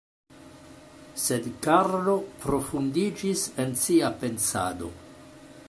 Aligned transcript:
Sed 1.23 1.49
Karlo 1.65 2.15
profundiĝis 2.45 3.45
en 3.65 3.77
sia 3.83 4.11
pensado. 4.25 4.91